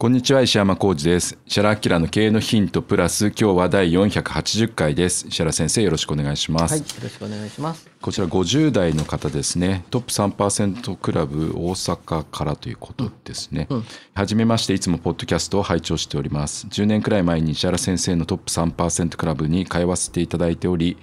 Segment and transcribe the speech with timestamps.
[0.00, 1.36] こんにちは石山浩二です。
[1.44, 5.26] 石原明の経営のヒントプラス今日は第480回です。
[5.26, 7.90] 石原先生よろしくお願いします、はい、よろしくお願いします。
[8.00, 9.84] こちら50代の方ですね。
[9.90, 13.84] トップ3%クラブ大阪からということですね、うんうん。
[14.14, 16.68] はじめましていつもポッドキャストを拝聴しております。
[16.68, 20.96] 10年くらい前に石原先生のトップ3%クラブに通わせていただいており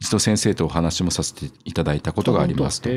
[0.00, 2.90] 一度先生とお話もさせていただいたことがありますと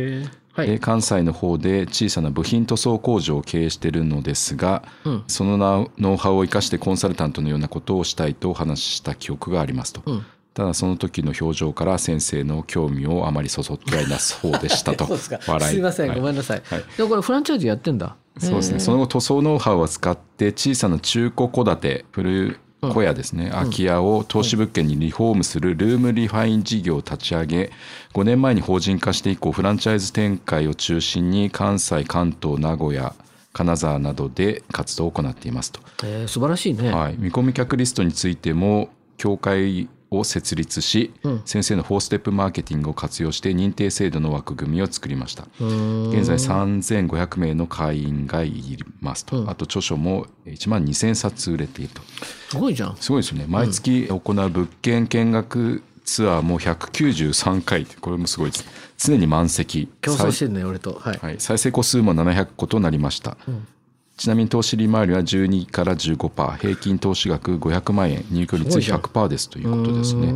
[0.57, 0.67] はい。
[0.67, 5.23] で関西の方で小さな部品塗装工場を経営しているのですが、うん。
[5.27, 10.25] そのノウノウハウを生かしてコンサルタントのようなことをしたいとお話しした記憶がありますと、うん。
[10.55, 15.05] ただその時の表情から先生の興味をあまりそそってはいなそうでしたと。
[15.05, 15.39] そうですか。
[15.47, 15.73] 笑い。
[15.75, 16.19] すいません、はい。
[16.19, 16.63] ごめんなさい。
[16.65, 16.83] はい。
[16.97, 18.15] でもこれフランチャイズやってんだ。
[18.39, 18.79] そうですね。
[18.79, 27.71] その後塗装ノウハウを使って小さな中古戸建て古小屋ですね、空き家を投資物件にリフォームするルームリファイン事業を立ち上げ
[28.13, 33.15] 5年前に法人化して以降フランチャイズ展開を中心に関西関東名古屋
[33.53, 36.91] 金沢などで活動を行っていますと、えー素晴らしいね。
[36.91, 41.41] はい、見込み客リストについても協会を設立し、うん。
[41.45, 45.43] 先生の4ステップマーケティングを活用して認定制度の枠組みを作りました。
[45.59, 49.49] 現在3500名の会員がいますと、うん。
[49.49, 52.01] あと著書も1万2000冊売れていると。
[52.49, 52.97] すごいじゃん。
[52.97, 53.45] すごいですよね。
[53.47, 58.65] 毎月行う物件見学ツアーも193回これもすごいです。
[58.97, 59.89] 常に満席。
[60.01, 60.93] 競争してるね、俺と。
[60.93, 61.19] はい。
[61.21, 63.67] はい、再生個数も700個となりました、ん
[64.17, 68.25] ちなみに投資利回りは12から15%平均投資額500万円。
[68.31, 68.99] 入居率すごいじゃん。
[68.99, 69.49] 100%です。
[69.49, 70.33] ということですね。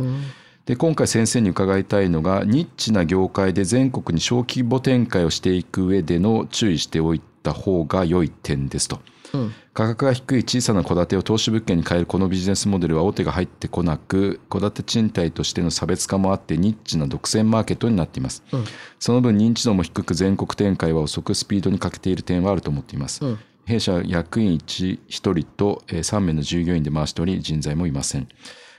[0.64, 9.00] で今回先生に伺いたいのがニッチな業界で全国に小規模展開をしていく上での注意しておいた方が良い点ですと。
[9.34, 9.54] うん。
[9.74, 18.64] 価格が低い小さな戸建てを投資物件に変えるこのビジネスモデルは大手が入ってこなく戸建て賃貸としての差別化もあってニッチな独占マーケットになっています、うん。
[19.00, 28.28] その分認知度も低く全国展開は遅くスピードに欠けている点はあると思っています、うん弊社は役員 1, 1人とえー3名の従業員で回しており人材もいません。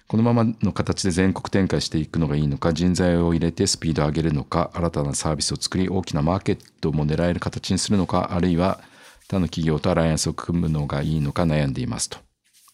[0.07, 8.81] このままの形で全国展開していくのがいいのか人材を入れてスピードを上げるのか新たなサービスを作り大きなマーケットも狙える形にするのかあるいは
[9.29, 12.19] 他の企業とアライアンスを組むのがいいのか悩んでいますと。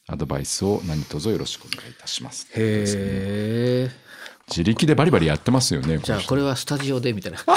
[0.08, 2.48] アドバイスを何卒よろしくお願いいたします。
[2.56, 3.92] へえ。
[4.50, 7.38] 自力でバリバリやってますよねじゃあこれはスタジオでみたいな。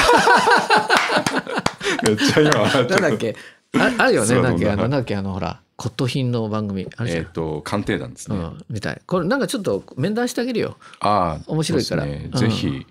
[2.04, 3.34] めっちゃ今なんだっけ？
[3.78, 4.34] ああるよね。
[4.34, 6.88] なんだっけそうあのなんだっけあのほら骨董品の番組。
[6.97, 7.22] あるじゃん。
[7.25, 7.33] えっ、。
[7.33, 9.03] と鑑定団ですね、うん、みたい。
[9.06, 10.77] これなんかちょっと面談してあげるよ。
[11.00, 12.06] ああ面白いから。
[12.06, 12.87] ねうんぜひ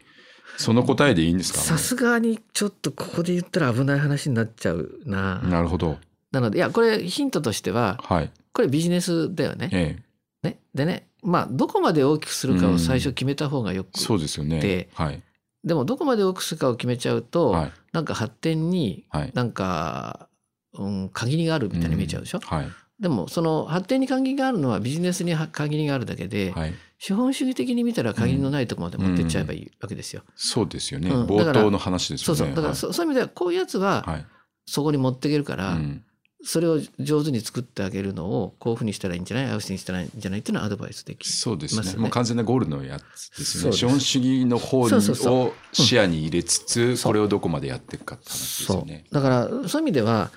[0.58, 1.59] その答えでいいんですか？
[1.59, 5.40] さすがにちょっとここで言ったら危ない話になっちゃうな。
[5.40, 5.97] なるほど。
[6.31, 8.31] なのでいやこれヒントとしてははい。
[8.53, 9.70] これビジネスだよね。
[9.72, 9.97] え
[10.44, 10.47] え。
[10.47, 10.59] ね？
[10.74, 14.59] でねまあどこまで大きくするかを最初決めた方がよく、そうですよね。
[14.59, 15.22] ではい。
[15.64, 17.72] でもどこまで大きくするかを決めちゃうと、はい。
[17.94, 19.31] なんか発展にはい。
[19.34, 20.28] なんか、
[20.74, 22.68] うん、限りがあるみたいに見えちゃうでしょ、はい。
[23.00, 26.74] でもその発展に限りがあるのはビジネスに限りがあるだけで、はい。
[27.00, 30.22] 資本主義的に見たら限りのないところまで持ってっちゃえばいいわけですよ。
[30.36, 31.26] そうですよね、うん。
[31.26, 32.38] 冒頭の話ですよね。
[32.38, 32.56] そうそう。
[32.56, 34.26] だからそ,、そういう意味ではこういうやつははい、はい
[34.68, 36.03] そこに持っていけるから、うん。
[36.44, 39.46] それを上手に作ってあげるのをこういうふうにしたらいいんじゃない？
[39.46, 40.40] ああいうふうにしたらいいんじゃない？
[40.40, 41.94] っていうのはアドバイスできそうですね。
[41.94, 43.78] ねもう完全なゴールのやつですよね。
[43.78, 49.06] 資本主義の方を視野に入れつつ、これをどこまでやっていくかって話ですそよね。
[49.12, 49.14] う。
[49.14, 50.32] だからそういう意味では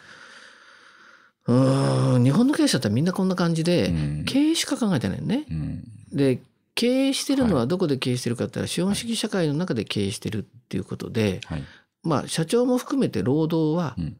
[1.46, 4.24] うーん日本の経営者ってみんなこんな感じで、うん。
[4.24, 5.46] 経営しか考えてないね。
[5.50, 5.84] うん。
[6.12, 6.40] で
[6.74, 11.62] 経営してるのははどこで経営してるかって言ったら資本主義社会の中で経営してるっていうことで、はい。
[12.02, 14.16] まあ社長も含めて労働はうん。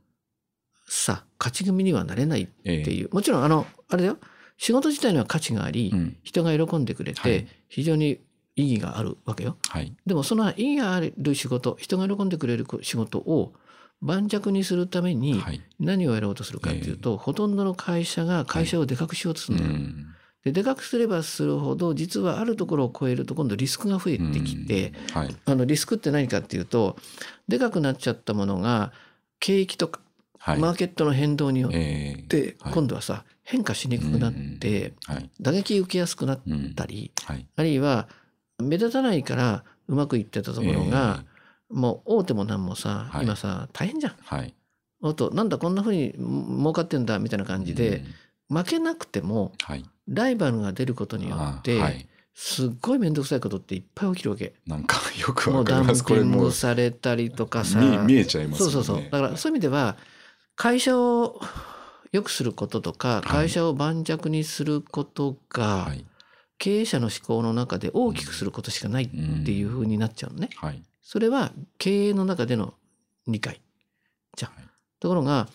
[0.86, 2.90] さ勝ち組にはなれないってええ。
[2.90, 4.18] いう、もちろんあのあれだよ。
[4.56, 6.16] 仕事自体には価値があり、うん。
[6.22, 7.46] 人が喜んでくれて、はい。
[7.68, 8.20] 非常に
[8.56, 9.56] 意義があるわけよ。
[9.68, 9.92] はい。
[10.06, 13.54] でもその意義がある仕事人が喜んでくれる仕事を
[14.04, 15.60] 盤石にするためにはい。
[15.80, 19.72] 何をやろうとするかっていうと、ほとんどの会社が会社をでかくしようとすうるのよ。
[19.78, 20.06] ん。
[20.44, 25.20] ででかくすればするほど実はあるところを超えると今度リスクが増えてきて、うん。
[25.22, 25.36] はい。
[25.46, 26.96] あのリスクって何かっていうと
[27.48, 28.92] でかくなっちゃったものが
[29.40, 30.00] 景気とか
[30.38, 30.58] はい。
[30.58, 32.72] マーケットの変動によっえーてはい。
[32.74, 35.30] 今度はさ変化しにくくなってはい。
[35.40, 36.74] 打撃受けやすくなっうん。
[36.74, 37.46] たりはい。
[37.56, 38.08] あるいは
[38.62, 41.24] 目立たないからうまくいってたところが
[41.70, 43.24] もう大手もなんもさはい。
[43.24, 44.12] 今さ大変じゃん。
[44.12, 44.54] えーはい。
[45.00, 48.02] おっとなんだこんなふうに儲かってんだみたいな感じで
[48.50, 48.56] うん。
[48.58, 49.84] 負けなくてもはい。
[50.08, 52.06] ライバルが出ることによってあはい。
[52.34, 54.54] すっごい面倒くさいことっていっぱい起きるわけ。
[54.66, 56.02] なんか よくもうダンわかります。
[56.02, 56.44] こピンれもう。
[56.46, 57.78] グされたりとかさ。
[57.80, 58.72] 見見えちゃいますもんね。
[58.74, 59.10] そうそうそう。
[59.10, 59.96] だからそういう意味では
[60.56, 61.40] 会社を
[62.12, 63.28] 良くすることとかい。
[63.28, 66.04] 会社を盤石にすることがはい。
[66.58, 69.08] 経営者の思考の中で大きくすることしかないっ
[69.44, 70.50] ていうふうになっちゃうのね。
[70.56, 72.74] はいそれは経営の中での
[73.28, 73.60] 理解。
[74.36, 74.50] じゃ
[74.98, 75.48] ところが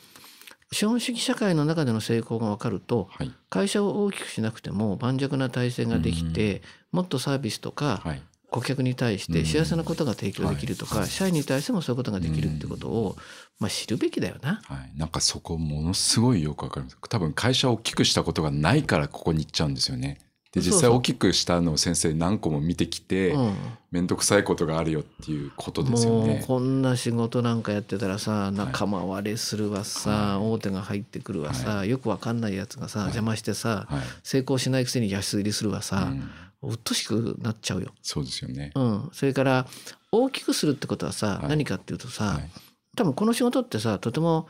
[0.71, 3.33] 資本主義社会の中での成功が分かるとはい。
[3.49, 6.61] 会社を大きくしなくても盤石な体制ができて
[6.91, 8.21] もっとサービスとかはい。
[8.51, 13.15] 顧客に対して幸せなことが提供できるとか、社員に対してもそういうことができるってことを、
[13.59, 14.59] まあ、知るべきだよな。
[14.63, 16.97] はい、なんかそこものすごいよくわかります。
[17.09, 20.17] 多分会社を大きくしたことがないからここに行っちゃうんですよね
[20.51, 23.55] で実際大きくしたのを先生何個も見てきてうん。
[23.91, 36.13] 面倒、くさいことがあるよっていうことですよもうねこんな仕事なんかやってたらさ仲間割れするわさ、大手が入ってくるわさ、よくわかんないやつがさ、邪魔してさ、はい、成功しないくせに安売りするわさ
[36.61, 37.93] う、っとしくなっちゃうよ。
[38.03, 39.65] そうですよね、うん、それから
[40.11, 41.47] 大きくするってことはさ、はい。
[41.49, 42.49] 何かっていうとさ、はい。
[42.95, 44.47] 多分この仕事ってさとても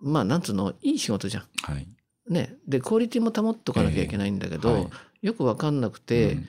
[0.00, 1.44] まあなんつうのいい仕事じゃん。
[1.62, 1.86] はい。
[2.30, 4.88] ね、でクオリティも保っとかなきゃいけないんだけど、ええはい
[5.22, 6.48] よく分かんなくて、うん。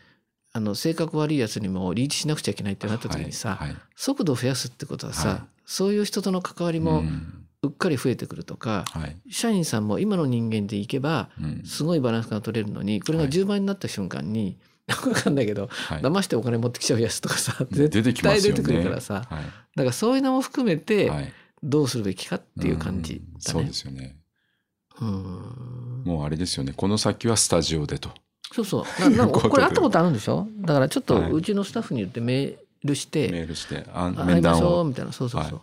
[0.51, 3.77] あの性格悪いやつにもリーチしなくちゃいけないってなった時にさ、はいはい。
[3.95, 5.41] 速度を増やすってことはさ、はい。
[5.65, 7.45] そういう人との関わりうもん。
[7.61, 9.17] うっかり増えてくるとか、はい。
[9.29, 11.63] 社員さんも今の人間でいけばうん。
[11.65, 13.31] すごいバランスが取れるのにこれがはい。
[13.31, 14.57] 10倍になった瞬間に、
[14.87, 16.01] 分かんないけど、はい。
[16.01, 18.53] 騙してお金持ってきちゃうやつとかさ出絶てきますよね。
[18.53, 19.43] 対出てくるからさ、はい。
[19.75, 21.33] だからそういうのも含めてはい。
[21.61, 23.25] どうするべきかっていう感じだね。
[23.33, 23.41] うん。
[23.41, 23.73] そうで。
[23.73, 24.15] すよね。
[25.01, 26.03] うん。
[26.05, 26.73] もうあれですよね。
[26.75, 28.09] この先はスタジオでと
[28.51, 28.83] そうそう。
[29.11, 30.47] ななんかこれ会ったことあるんでしょ？
[30.61, 31.31] だからちょっとはい。
[31.31, 34.11] うちのスタッフに言ってメールして、メールしてあ
[34.55, 35.11] しょうをみたいな。
[35.11, 35.53] そうそうそう。
[35.53, 35.61] はい。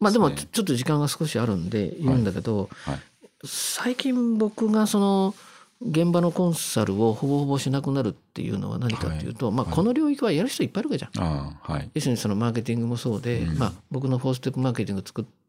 [0.00, 3.00] まあでもちちょっと時間が少しあるんで言うんだけど、はい。
[3.44, 5.34] 最近僕がその
[5.80, 9.74] 現場のコンサルをほぼほぼしなくなるっていうのは何かっていうと、まあはい。
[9.74, 11.24] この領域はやる人いっぱいいるわけじゃん。
[11.24, 11.90] ああはい。
[11.94, 13.58] 要するにそのマーケティングもそうで、うん。
[13.58, 15.02] まあ僕のフォーステップマーケティン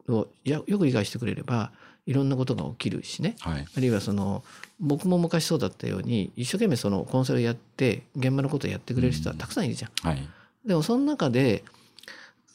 [0.08, 1.72] グをやよく理解してくれれば
[2.08, 3.36] いろんなことが起きるしね。
[3.42, 3.66] はい。
[3.78, 4.44] あるいはその
[4.80, 10.08] 僕も昔そうだったように一生懸命そのコンサルやって現場のことをやってくれる人はたくさんいるじゃん。
[10.08, 10.30] はい。
[10.66, 11.64] でもその中で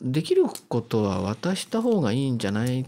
[0.01, 2.85] できることは渡した方がいいんじゃないっ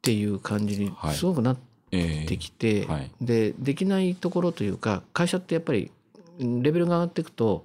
[0.00, 1.14] ていう感じにはい。
[1.14, 1.56] すごくなっ
[1.90, 3.10] ええてきて、はい。
[3.20, 5.90] でできないところというか会社ってやっぱり
[6.38, 7.64] レベルが上がっていくと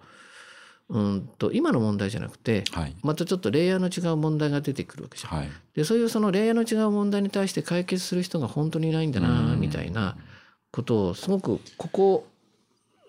[0.91, 2.95] うんと今の問題じゃなくてはい。
[3.01, 5.37] またちょっとレイヤーの違う問題が出てくるわけじゃん。
[5.37, 5.49] はい。
[5.73, 9.59] でそういうそのレイヤーの違う問題に対して解決する人が本当にいないんだなうん。
[9.59, 10.17] みたいな
[10.71, 12.27] ことをすごくここ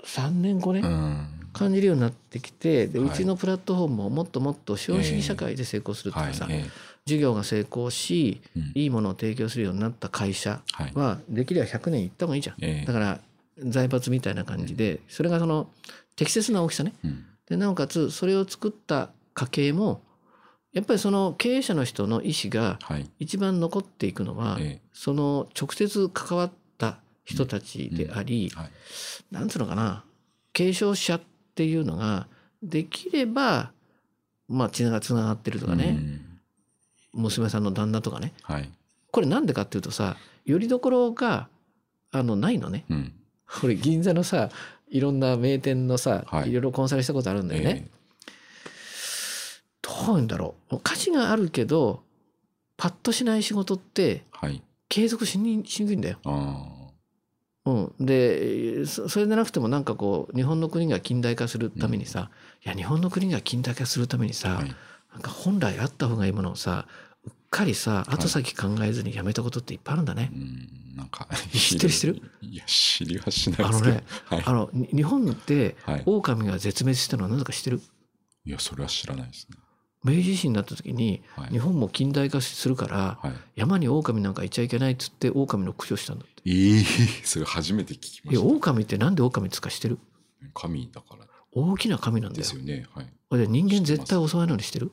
[0.05, 1.26] 3年5年うん。
[1.52, 3.08] 感じるようになってきてではい。
[3.08, 6.55] うちのプラットフォームももっともっと資本主義社会で成功するとかさ、はい。
[6.55, 6.70] え
[7.05, 8.73] 事業が成功しえうん。
[8.76, 10.62] いいものを提供するようになった会社
[10.94, 12.56] はできれば100年いった方がいいじゃん。
[12.60, 12.86] ええ。
[12.86, 13.19] だから
[13.58, 15.69] 財閥みたいな感じでそれがその
[16.15, 16.93] 適切な大きさね。
[17.05, 20.01] うんでなおかつそれを作った家計も
[20.73, 23.11] やっぱりその経営者の人の意思がはい。
[23.19, 28.71] 一番残っていくのは、えその直接関わった人たちであり、えはい。
[29.31, 30.03] なんつうのかな
[30.55, 31.21] 継承者っ
[31.55, 32.27] ていうのが
[32.63, 33.73] できれば
[34.49, 36.21] まあ血がつながってるとかうね、ん。
[37.13, 38.32] 娘さんの旦那とかね。
[38.41, 38.71] はい。
[39.11, 40.17] これなんでかっていうとさ
[40.47, 41.49] よりどころが
[42.13, 42.87] あのないのね。
[42.89, 43.13] うん。
[43.61, 44.49] これ銀座のさ
[44.93, 46.51] いろんな名店のさ、はい。
[46.51, 47.87] い、ろいろコンサルしたことあるんだよね。
[47.89, 47.91] え
[49.81, 50.79] どういうんだろう。
[50.81, 52.03] 価値があるけど
[52.77, 54.63] パッとしない仕事ってえはい。
[54.91, 56.19] 継続しにしにくいんだよ。
[56.25, 56.69] あ
[57.65, 62.31] うん、でそそれでなくてもなんかこう日本の国が近代化するためにさ、
[62.65, 64.75] いや日本の国が近代化するためにさ、あはい。
[65.13, 66.87] なんか本来あった方がいいものをさ
[67.53, 70.31] かりさ後先考えずにやめたことっていっぱいあるんだね。
[70.32, 71.93] うんなんか知ってる？
[71.93, 72.23] 知ってる？
[72.41, 74.43] いや知りはしないですけどあのねはい。
[74.44, 76.03] あのに日本ってはい。
[76.06, 77.81] 狼が絶滅したのは何だか知ってる？
[78.44, 79.59] いやそれは知らないですね。
[80.05, 81.51] 明治維新になった時にはい。
[81.51, 83.32] 日本も近代化するからはい。
[83.55, 86.43] 山に狼なんかいちゃいけないっつって狼の駆除したんだって。
[86.47, 86.82] ええ
[87.25, 89.99] それ初めて聞きまいやした狼ってなんで狼つかしてる？
[90.55, 91.27] 神だから。
[91.55, 92.43] 大きな神なんだよ。
[92.43, 92.56] です。
[92.56, 93.39] よねはい。
[93.39, 94.91] で人間絶対襲わないのにしてる？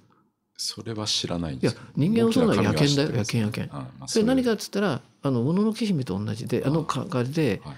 [0.61, 1.81] それは知らないんいやですよ。
[1.95, 3.11] 人間を襲うのは野犬だよ。
[3.13, 3.71] 野犬野犬。
[4.07, 7.75] それ何そかっつったらあのもののけ姫と同じであのかかりではい。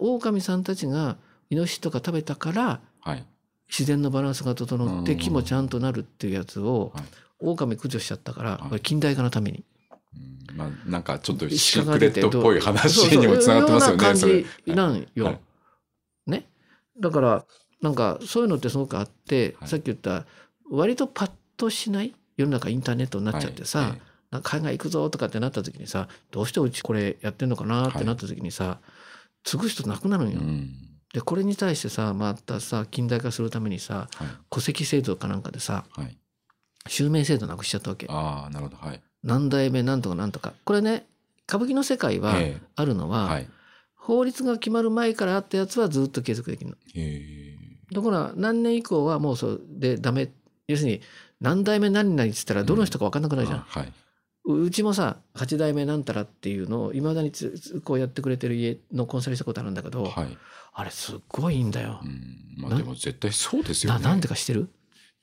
[0.00, 1.16] 狼さんたちが
[1.48, 3.24] イノシシとか食べたからはい。
[3.68, 7.04] 自然のバランスが整ってうん木もちゃんとなるっていうやつをはい。
[7.38, 9.64] 狼駆除しちゃったから近代化のために。
[10.50, 10.56] うん。
[10.56, 14.14] まあ、なんかちょっとシークレットっぽい話にもつながってますよね。
[14.16, 15.24] それいな感じなんよ。
[15.26, 15.40] はい。
[16.26, 16.48] ね。
[17.00, 17.44] だから
[17.80, 19.68] なんかそういうのってすごくあって、はい。
[19.68, 20.26] さっき言った
[20.68, 24.00] 割とパッとしない世の中インターネットになっちゃってさ、はい
[24.42, 28.78] 海外行くぞとかってなった時にさどうしてうちこれやってんのかなってなった時にさ、
[29.44, 30.40] 継ぐ人なくなるんよ。
[30.40, 30.72] うん
[31.12, 36.18] でこれに対してさまたさ近代化するためにさはい戸籍制度かなんかでさはい、
[36.88, 38.06] 襲名制度なくしちゃったわけ。
[38.10, 39.00] ああなるほどはい。
[39.22, 40.54] 何代目なんとかなんとか。
[40.64, 41.06] これね
[41.48, 43.48] 歌舞伎の世界はえあるのは、はい。
[43.94, 46.76] 法律が決まる前からあったやつはずっと継続できるの。
[46.96, 47.56] え
[47.94, 50.32] ところが何年以降はもうそれでダメ
[50.66, 51.00] 要するに
[51.44, 53.58] 何代目何々っつったらどの人か分かんなくなるじゃん。
[53.60, 53.92] あはい。
[54.46, 57.32] ううちもさ8代目なんたらっていうのをいまだに
[57.84, 60.38] こうやってくれてる家のコンサルしたことあるんだけど、はい。
[60.74, 62.06] あれすっごいいいんだよう。
[62.06, 64.00] ん、まなあでも絶対そうですよね。
[64.02, 64.68] ななんでか知ってる？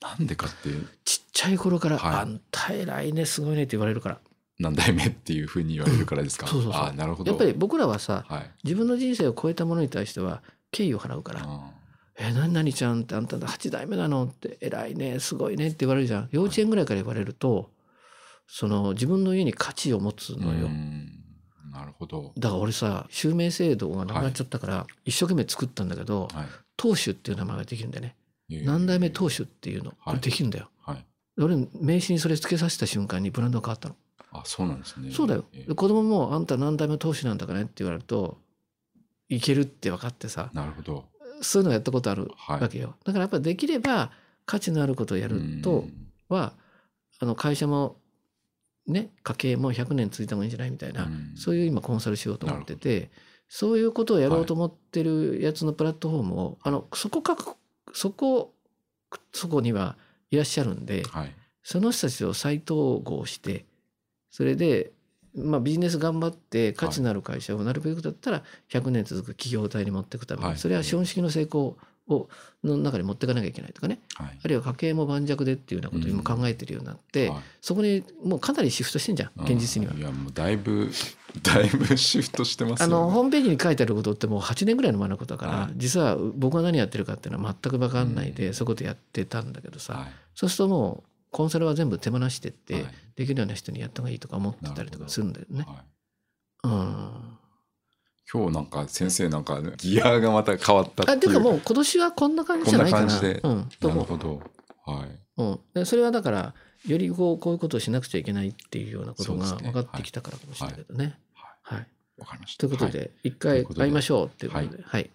[0.02, 0.70] なんでかって
[1.06, 4.20] ちっちゃい頃から「はいあんた偉いねすごいね」って言われるから。
[4.60, 6.46] 何代目っていうふうに言われるからですか？
[6.50, 7.32] そうそうそうああなるほど。
[7.32, 8.52] やっぱり僕らはさはい。
[8.64, 11.72] 自分の人生を超えたものに対しては敬意を払うからあ
[12.18, 13.02] 「え何々ちゃん？
[13.02, 16.30] ってあんた8代目なの?」って「偉いねすごいね」って言われるじゃん。
[16.32, 17.72] 幼稚園ぐらいから言われると
[18.48, 21.10] その自分の家に価値を持つーのよ、うん。
[21.72, 22.34] なるほど。
[22.38, 26.48] だから俺さ襲名制度がなくなっちゃったから、一生懸命作ったんだけどはい。
[26.76, 28.16] 当主っていう名前ができるんだよね。
[28.50, 30.16] えー何代目当主っていうのこはい。
[30.16, 31.06] れできるんだよ、はい。
[31.38, 33.96] 俺名刺にそれ付けさせた瞬間にブランドが変わったの、
[34.34, 35.12] あそうなんですね。
[35.12, 35.46] そうだよ。
[35.76, 38.38] 子供も「あんた何代目当主なんだかね」って言われると
[39.30, 40.50] いけるって分かってさ。
[40.54, 41.10] なるほど。
[41.42, 42.62] そういうのやったことあるはい。
[42.62, 44.12] わけよ、だからやっぱできれば
[44.46, 46.54] 価値のあることをやるとうんは
[47.20, 47.98] あの会社も
[48.88, 51.34] ね家計も100年続いた方がいいんじゃないみたいな、うん。
[51.36, 53.12] そういう今コンサルしようと思ってて
[53.48, 57.36] そういうことをやろうと思ってるやつのプラットフォームを、あのそこか
[57.94, 58.54] そこ
[59.34, 59.98] そこには
[60.30, 61.36] いらっしゃるんではい。
[61.64, 63.66] その人たちを再統合して
[64.32, 64.94] それで、
[65.36, 70.58] まあ、ビジネス頑張って価値のある会社をなるべくだったら100年続く企業体に持っていくために、はい。
[70.58, 72.30] それは資本主義の成功を
[72.64, 74.00] の中に持っていかなきゃいけないとかね。
[74.16, 74.40] はい。
[74.44, 77.40] あるいは家計も盤石でっていうようなことを今考えてるようになって、はい。
[77.62, 79.94] そこにもうかなりシフトしてんじゃん現実には。
[79.94, 80.00] うん。
[80.00, 80.92] いやもうだいぶ
[81.42, 82.94] だいぶシフトしてますよね。
[82.94, 85.74] あのホームページに書いてあることってもう8年ぐらいの前のことだから、はい。
[85.78, 88.54] 実は僕が何やってるかっていうのは全く分かんないで、うん。
[88.54, 90.12] そういうことやってたんだけどさ、はい。
[90.36, 92.86] そうするともうコンサルは全部手放してって、はい。
[93.16, 95.66] できるような人にやった方がいいとか思ってたりとかするんだよね。
[95.68, 95.78] はい。
[96.64, 97.38] うん、
[98.32, 101.18] 今日なんか先生なんかギアがまた変わったっていう。
[101.18, 103.08] あていうかもう今年はこんな感じじゃないかな。
[103.08, 103.42] こんな感じで。
[103.44, 103.56] うん、
[103.96, 104.42] なるほど。
[104.86, 105.10] はい。
[105.38, 106.54] うん、でそれはだから
[106.86, 111.18] よりこうこういうことをしなくちゃいけないっていうようなことが分かってきたからかもしれないけどね。
[111.64, 111.88] はい。
[112.18, 112.68] わかりました。
[112.68, 112.94] ということはい。
[112.94, 115.10] で、一回会いましょうっていうことで、はい、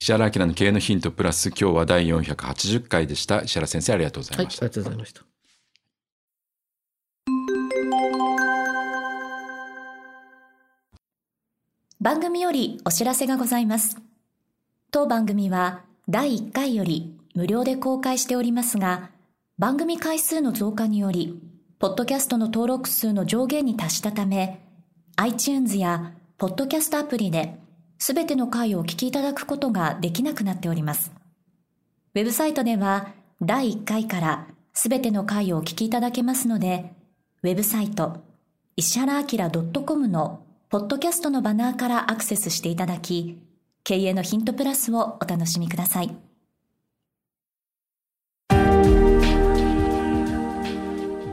[0.00, 3.42] 石原明の経営のヒントプラス今日は第480回でした。
[3.42, 4.66] 石原先生ありがとうござはいい、ました。
[4.66, 5.22] ありがとうございました。
[12.00, 13.96] 番組よりお知らせがございます。
[14.92, 19.10] 当番組は第1回より無料で公開しておりますが、
[19.58, 21.42] 番組回数の増加により、
[21.80, 24.64] ポッドキャストの登録数の上限に達したため、
[25.16, 27.58] iTunes やポッドキャストアプリで、
[27.98, 31.10] すべての回をお聞きいただくことができなくなっております。
[32.14, 33.08] ウェブサイトでは、
[33.42, 36.94] 第1回からすべての回をお聞きいただけますので、
[37.42, 38.18] ウェブサイト、
[38.76, 39.50] 石原明
[39.84, 43.38] .com のポッドキャストのバナーからアクセスしていただき、
[43.82, 46.14] 経営のヒントプラスをお楽しみください。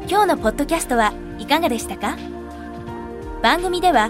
[0.07, 2.17] 今日のポッドキャストはいかがでしたか？
[3.43, 4.09] 番組では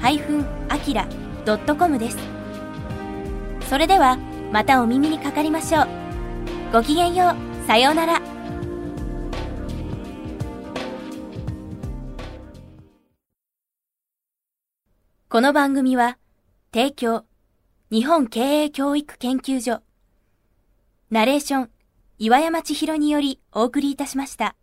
[0.00, 2.18] 石原 -akira.com です。
[3.68, 4.16] それでは
[4.52, 5.86] またお耳にかかりましょう。
[6.72, 7.66] ごきげんよう。
[7.66, 8.22] さようなら。
[15.28, 16.16] この番組は、
[16.72, 17.26] 提供、
[17.90, 19.82] 日本経営教育研究所、
[21.10, 21.70] ナレーション、
[22.18, 24.56] 岩山千尋によりお送りいたしました。